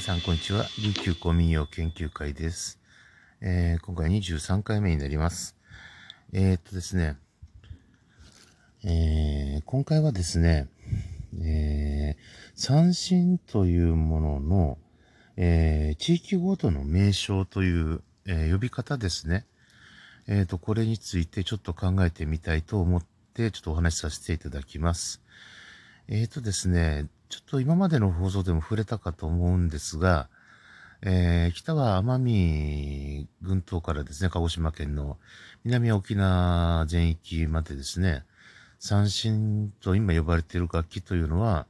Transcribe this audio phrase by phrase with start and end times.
[0.00, 0.64] 皆さん、こんにちは。
[0.82, 2.80] 琉球公民謡研究会です。
[3.42, 5.56] えー、今回23回目になります。
[6.32, 7.18] えー、っとですね、
[8.82, 10.70] えー、今回はですね、
[11.44, 12.16] え、
[12.54, 14.78] 三振というものの、
[15.36, 19.44] え、地域ごとの名称という、え、呼び方ですね。
[20.26, 23.04] えっ、と、これについてちょっと考えてみたいと思っ
[23.34, 25.20] て、ちょっとお話しさせていただきます。
[26.08, 30.28] えっ、とですね、ちょっと今までの放送でも触れたかと思うんですが、
[31.02, 35.16] えー、北は奄美群島からですね、鹿児島県の
[35.62, 38.24] 南沖縄全域までですね、
[38.80, 41.66] 三振と今呼ばれている楽器というのは、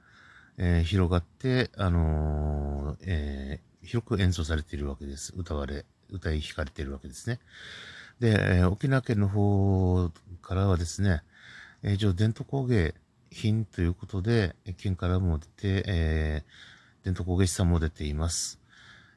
[0.57, 5.35] えー、広がって、あのー、えー、広く演奏されているわけです。
[5.37, 7.39] 歌われ、歌い弾かれているわけですね。
[8.19, 11.23] で、え沖縄県の方からはですね、
[11.83, 12.95] えー、伝統工芸
[13.31, 18.61] 品ということで、県からも出て、えー、伝統工芸士さんも出ています。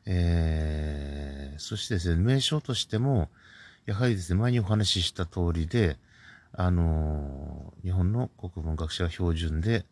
[0.05, 3.29] えー、そしてですね、名称としても、
[3.85, 5.97] やはりですね、前にお話しした通りで、
[6.53, 9.85] あのー、日本の国文学者標準で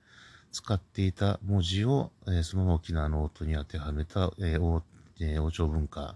[0.52, 4.84] 使っていた文字を、えー、そのまま沖縄の音に当てはめた、えー王
[5.20, 6.16] えー、王朝文化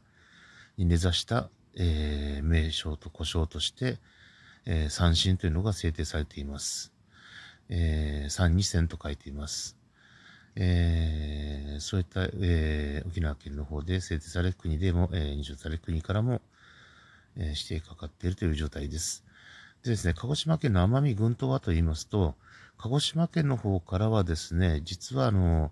[0.77, 3.97] に根ざした、えー、名称と呼称として、
[4.65, 6.94] えー、三振というのが制定されています。
[7.69, 9.77] えー、三二線と書いています。
[10.55, 16.41] えー、そういった、えー、沖縄県の方で制定される国でも、えー、認証される国からも、
[17.35, 19.25] えー、指定かかっているという状態です。
[19.83, 22.35] でですね、鹿児島県の奄美群島はと言いますと、
[22.77, 25.71] 鹿児島県の方からはですね、実はあの、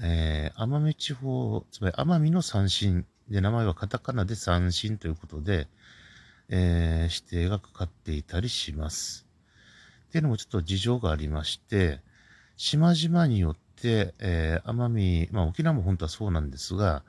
[0.00, 5.68] えー、奄美地方、つまり奄美の三振で、名前はカタカナで三振ということで、
[6.48, 9.27] えー、指定がかかっていたりします。
[10.08, 12.00] っていうのもちょっと事情がありまして、
[12.56, 17.02] 島々によって、えー、奄美、まあ沖縄も本当はそうなんですが、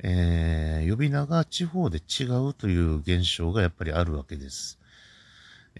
[0.00, 4.78] えー、呼び名が地方で違うという現象がやっぱりあるわけです。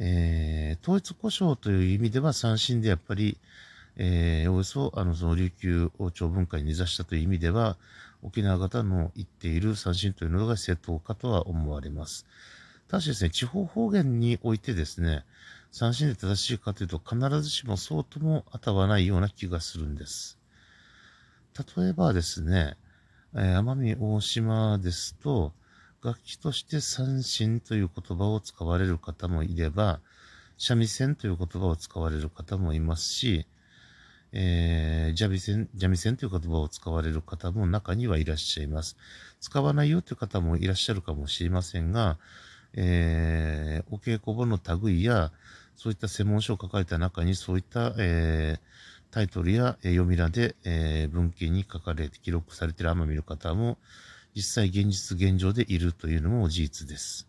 [0.01, 3.37] えー、統一故障という意味では三振でやっぱり、
[3.97, 7.77] えー、およそ、あの、その琉球王朝文化に根ざしたという意味では、
[8.23, 12.27] 沖縄型の言っている三振というのが正当かとは思われます。
[12.89, 15.25] ただしですね、地方方言においてですね、
[15.71, 20.39] 三振で正しいかというと、必ずしもそうとも当たらないような気がするんです。
[21.77, 22.77] 例えばですね、
[23.35, 25.53] えー、奄美大島ですと、
[26.03, 30.01] 楽器として三振という言葉を使われる方もいれば、
[30.57, 33.47] 三味線という言葉を使われる方もいますし、
[34.33, 38.97] えー、ジャビ線、ジャミ線という言葉を使われる方も中にはいらっしゃいます。
[39.41, 42.19] 使わないよという方もいらっしゃるかもしれませんが、
[42.81, 45.33] えー、お稽古本の類や、
[45.77, 48.61] そういった専門書を書かれた中に、そういった、えー、
[49.13, 53.79] タイトルや、えー、読み名で、えー、文献に書かれて記録されている奄美の方も、
[54.37, 57.27] 実際現実現状でいるというのも事実です。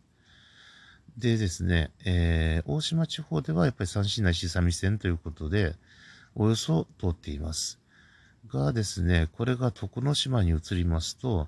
[1.17, 5.73] でですね、えー、大島地方ではやっぱり三市内し三味線ということで、
[6.35, 7.79] およそ通っています。
[8.47, 11.47] がですね、これが徳之島に移りますと、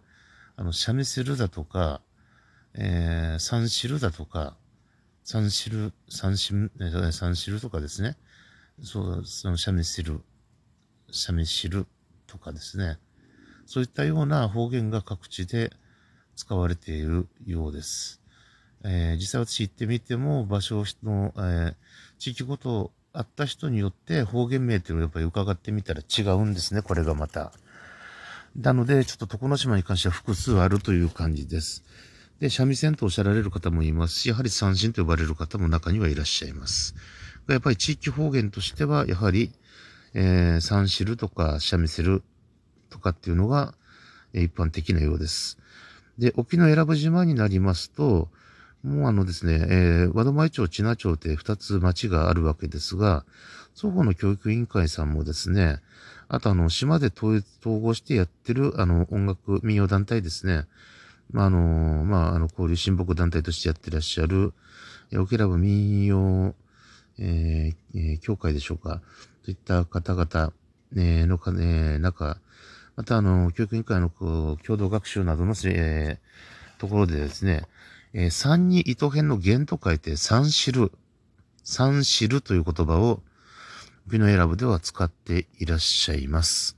[0.58, 2.02] あの、三味線だとか、
[2.74, 4.58] えー、三汁だとか、
[5.24, 6.72] 三汁、三汁、
[7.12, 8.18] 三汁とかですね。
[8.84, 10.22] そう、その三味汁、
[11.12, 11.86] 三味汁
[12.28, 12.98] とかですね。
[13.66, 15.72] そういったような方言が各地で
[16.36, 18.22] 使われているようです。
[18.84, 21.76] えー、実際私行ってみても場所の、えー、
[22.18, 27.52] 地域ごとあった人によって方言名っていうのをやっぱり伺ってみたら違うんですね、これがまた。
[28.56, 31.84] なので、ちょっと床の島に関しては複数あるという感じです。
[32.42, 36.96] で、三味線とおっしゃられる方もいますし、やはり三振と呼ばれる方も中にはいらっしゃいます。
[37.48, 39.52] やっぱり地域方言としては、やはり、
[40.16, 42.24] えー、三汁とか三味線
[42.90, 43.76] とかっていうのが、
[44.34, 45.60] え、一般的なようです。
[46.18, 48.28] で、沖永良部島になりますと、
[48.84, 53.24] もうあのですね、えー、和戸前町、千奈町って二つ町があるわけですが、
[53.76, 55.78] 双方の教育委員会さんもですね、
[56.28, 60.66] あとあの、島で統合してやってるあの、音楽民謡団体ですね、
[61.44, 64.54] あ、あの、まあ、あの、交流親睦団体としてやってらっしゃる、
[65.12, 66.56] えー、オケラブ民謡、
[67.20, 69.02] えー、えー、協会でしょうか。
[69.44, 70.54] といった方々、
[70.96, 72.38] えー、のか、ね、中、
[72.96, 77.64] また、あの、教育委員会の共同学習などの、えー、ところでですね、
[78.14, 80.92] えー、三に糸編の弦と書いて三知る、
[81.64, 83.22] 三知るという言葉を、
[84.08, 86.78] ビノ選ぶでは使っていらっしゃいます。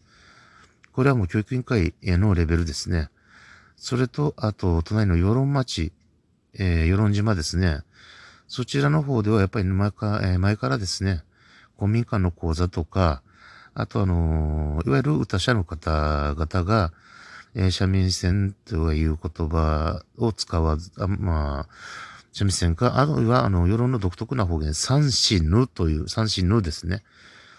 [0.92, 3.10] これはもう教育委員会へのレベルですね。
[3.84, 5.92] それと、あと、隣の与論町、
[6.54, 7.82] えー、与論島ですね。
[8.48, 11.22] そちらの方ではやっぱり前かえー、前からですね、
[11.76, 13.22] 公民館の講座とか、
[13.74, 16.94] あとあのー、いわゆる歌者の方々が、
[17.56, 21.74] えー、三味線という言葉を使わず、あまあ、
[22.32, 27.04] 三味線か、あるいは、あの、世論の独特な方言、三死ぬという、三死ぬですね。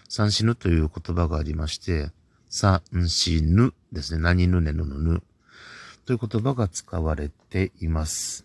[0.08, 2.12] 三死ぬという言葉がありまして、
[2.48, 4.22] 三死ぬですね。
[4.22, 5.22] 何ぬねぬぬぬ。
[6.04, 8.44] という言葉が使われています。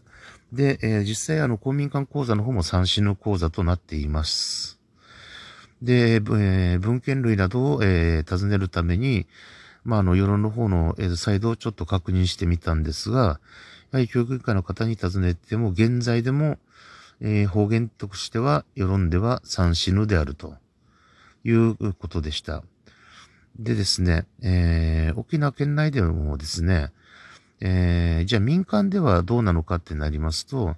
[0.51, 4.79] で、えー、実際あの公民館講座の方も三死ぬ講座となっています。
[5.81, 9.27] で、えー、文献類などを、えー、尋ねるために、
[9.85, 13.39] まあ、あの、世論の方の、えー、サイドをちょっと確認してみたんですが、
[13.91, 16.57] やはり教育委員会の方に尋ねても、現在でも、
[17.21, 20.55] えー、方言としては、世論では三死ぬであると
[21.43, 22.63] いうことでした。
[23.57, 26.91] でですね、えー、沖縄県内でもですね、
[27.61, 30.75] えー、じゃあ民間ではどうなのかってなりますと、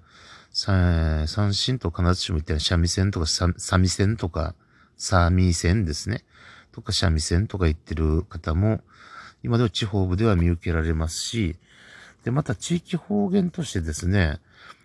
[0.52, 4.54] 三振と必ずしも言ったら三味線とか三味線とか、
[4.96, 6.24] 三味線ですね。
[6.72, 8.80] とか三味線とか言ってる方も、
[9.42, 11.56] 今では地方部では見受けられますし、
[12.24, 14.38] で、また地域方言としてですね、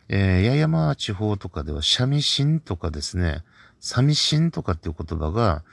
[0.09, 3.43] えー、八重山地方とかでは三味線とかですね、
[3.79, 5.63] 三味線とかっていう言葉が、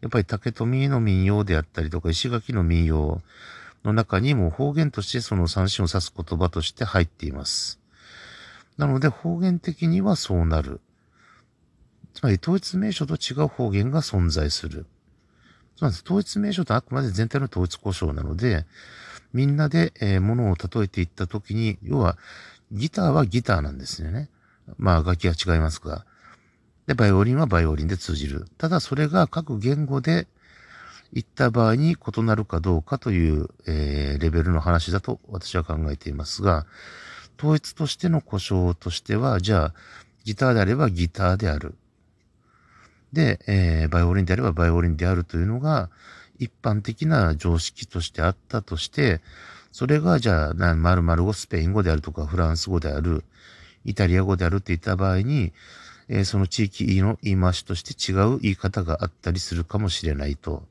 [0.00, 3.22] やっぱり竹富の民謡であったりとか石垣の民謡、
[3.84, 7.80] の中にも方言としてその三振を指す言葉として入っています。
[8.78, 10.80] なので方言的にはそうなる。
[12.14, 14.86] つまり統一名称と違う方言が存在する。
[15.76, 18.66] つまり統一名称とあくまで全体の統一故障なので、
[19.32, 22.18] みんなで、えー、物を例えていったときに、要は
[22.70, 24.28] ギターはギターなんですよね。
[24.78, 26.04] まあ楽器は違いますが。
[26.86, 28.46] で、バイオリンはバイオリンで通じる。
[28.58, 30.26] ただそれが各言語で
[31.12, 36.66] 行った場合に異なるかどうかという、えー、レベルの話だと私は考えていますが、
[37.38, 39.74] 統一としての故障としては、じゃあ、
[40.24, 41.74] ギターであればギターである。
[43.12, 45.90] で、えー、バイオリンであればバイオリンであるというのが、
[46.38, 49.20] 一般的な常識としてあったとして、
[49.70, 53.24] それがじゃあ、〇〇語、スペイン語であるとか、フランス語である、
[53.84, 55.52] イタリア語であるって言った場合に、
[56.08, 60.64] えー、その地域の言い回しとして違う言い方があったりするかもしれないと。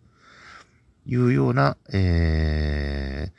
[1.05, 3.31] いうような、え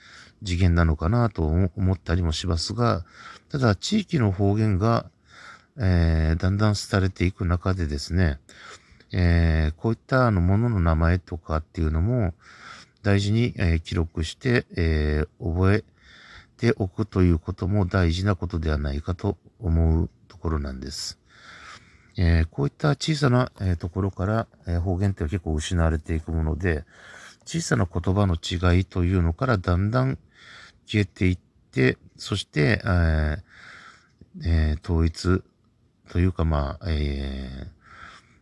[0.43, 3.05] ー、次元なのかなと思ったりもしますが、
[3.51, 5.07] ただ地域の方言が、
[5.79, 8.39] えー、だんだん廃れていく中でですね、
[9.13, 12.35] えー、こういったあのものの名前とかっていうのも
[13.03, 15.85] 大事に、えー、記録して、えー、覚え
[16.57, 21.19] ておくということも大事なことではないかと思うところなんです。
[22.17, 26.85] えー、こういった小さな、え、ところから、え、方言って結構失われていくもので、
[27.53, 30.17] 小さな言葉の違いというのからだんだん
[30.87, 31.39] 消えていっ
[31.71, 33.39] て、そして、えー
[34.43, 35.43] えー、統一
[36.09, 37.51] というか、まあ、え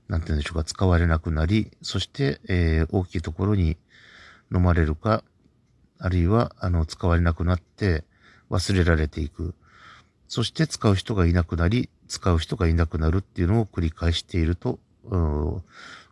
[0.09, 3.77] ー、なんて言うんでしょうか、使われなくなり、そして、えー、大きいところに
[4.55, 5.25] 飲まれるか、
[5.99, 8.05] あるいは、あの、使われなくなって
[8.49, 9.57] 忘れられていく。
[10.29, 14.79] そして使う人がいなくなり、使う人がいなくなるっていうのを繰り返していると、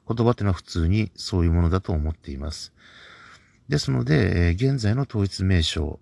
[0.08, 2.72] 言葉っていうのは普通にそういうものだと思っています。
[3.69, 6.00] ですので、えー、現在の統一名称、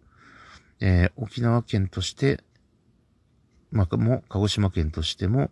[0.80, 2.44] えー、沖縄県として、
[3.72, 5.50] まあ、も、鹿児島県としても、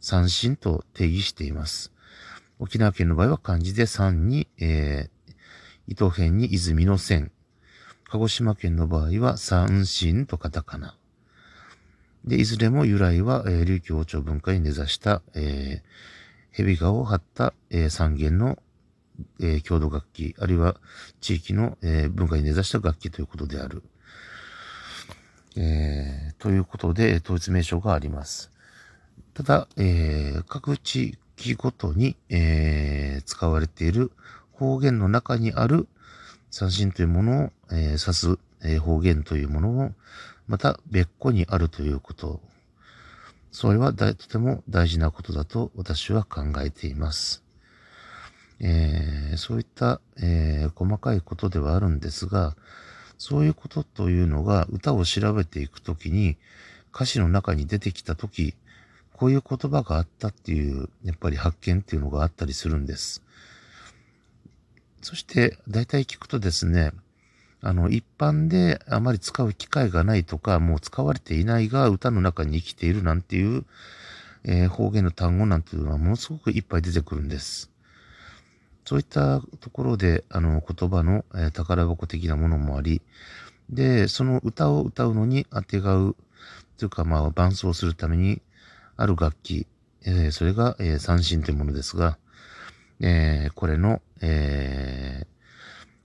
[0.00, 1.90] 三振と定義しています。
[2.58, 5.32] 沖縄県の場合は漢字で三に、えー、
[5.88, 7.32] 糸辺に泉の線。
[8.04, 10.96] 鹿児島県の場合は三振とカタカナ。
[12.24, 16.13] で、いずれも由来は、えー、琉球王朝文化に根ざした、えー、
[16.56, 18.58] 蛇皮を張った、えー、三弦の、
[19.40, 20.76] えー、郷土楽器、あるいは
[21.20, 23.82] 地域の、えー、文化に根ざした楽器ということである。
[25.56, 28.52] えー、ということで、統一名称があります。
[29.34, 34.12] ただ、えー、各地域ごとに、えー、使われている
[34.52, 35.88] 方言の中にある
[36.52, 39.92] 三振というものを、えー、指す、えー、方言というものも、
[40.46, 42.40] また別個にあるということ
[43.54, 47.44] それはとても大事なことだと私は考えています。
[48.58, 52.56] えー、そういった、えー、細かいことではあるんですが、
[53.16, 56.36] そういうことというのが歌を調べていくときに
[56.92, 58.56] 歌詞の中に出てきたとき、
[59.12, 63.22] こういう言葉があったっていう、やっぱり発見っていうのがあったりするんです。
[65.00, 66.90] そして、大体聞くとですね、
[67.66, 73.64] あの、一般であまり使う機会がないとか、もう使われていないが歌の中に生きているなんていう、
[74.44, 77.70] えー、方言の単語なんていうのはものすごくいっぱい出てくるんです。
[78.84, 83.00] そういったところで、あの、言葉の、えー、宝箱的なものもあり、
[83.70, 86.16] で、その歌を歌うのに当てがう、
[86.76, 88.42] というか、まあ、伴奏するために
[88.98, 89.66] ある楽器、
[90.04, 92.18] えー、それが、えー、三振というものですが、
[93.00, 95.33] えー、これの、えー、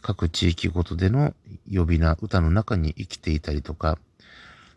[0.01, 1.33] 各地域ごとでの
[1.71, 3.97] 呼び名、歌の中に生きていたりとか、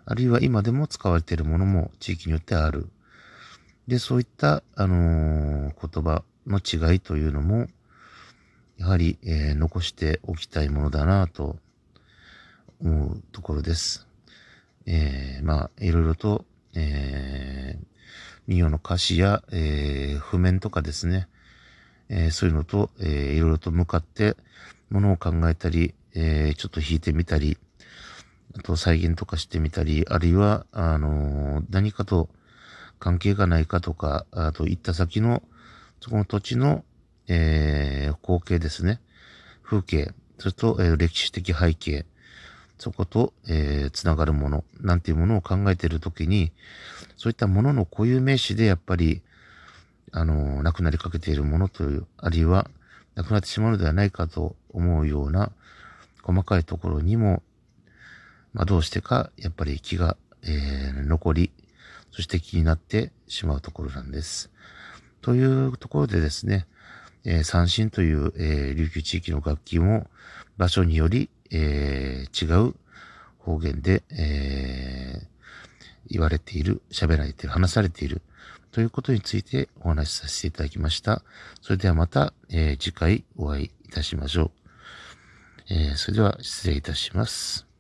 [0.05, 2.89] あるいは今でも使われているものも地域によってある。
[3.87, 7.69] で、そういった、あのー、言葉の違いというのも、
[8.79, 11.57] やはり、えー、残しておきたいものだなと
[12.81, 14.07] 思うところです。
[14.87, 17.87] えー、まあ、いろいろと、えー、
[18.47, 21.29] 民謡の歌詞や、えー、譜面とかですね、
[22.09, 24.37] えー、そういうのと、えー、いろいろと向かって
[24.93, 27.57] ものを考えたり、えー、ちょっと弾いてみたり、
[28.55, 32.29] あと再現とかしてみたり、あるいは、あのー、何かと
[32.99, 35.43] 関係がないかとか、あと行った先の、
[36.01, 36.85] そこの土地の、
[37.29, 39.01] えー、光景ですね。
[39.63, 42.05] 風景、それと、えー、歴史的背景、
[42.79, 46.53] そこと、えー、つながるもの、なんていうものを考えているときに、
[47.17, 49.23] そういったものの固有名詞でやっぱり、
[50.11, 52.69] あのー、亡くなりかけているものという、あるいは、
[53.15, 55.53] 亡くなってしまうのではないかと思うような、
[56.23, 57.43] 細かいところにも、
[58.53, 61.51] まあ、どうしてか、やっぱり気が、えー、残り、
[62.11, 64.51] そして気になってしまうところなんです。
[65.21, 66.67] というところでですね、
[67.25, 70.09] えー、三振という、えー、琉球地域の楽器も
[70.59, 72.75] 場所により、えー、違う
[73.39, 75.27] 方言で、えー、
[76.11, 78.23] 言われている、喋られている、話されている
[78.73, 81.23] ということについてお話しさせていただきました。
[81.61, 84.62] それではまた、えー、次回お会いいたしましょう。
[85.69, 87.72] えー、それでは失礼いたします。